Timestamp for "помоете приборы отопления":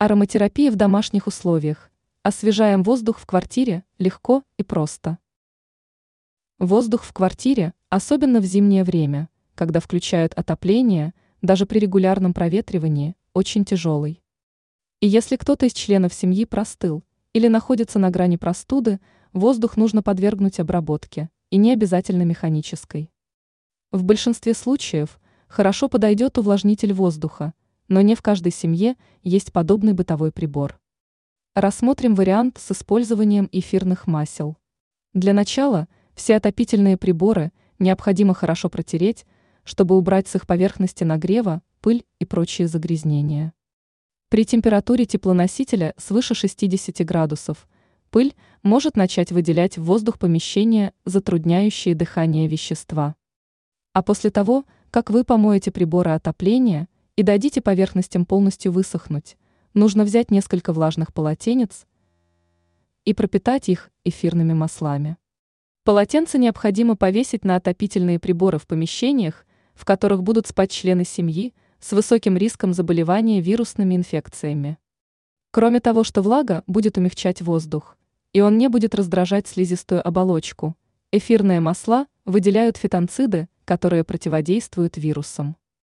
55.24-56.88